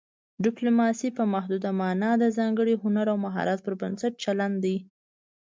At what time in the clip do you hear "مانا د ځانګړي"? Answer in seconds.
1.79-2.75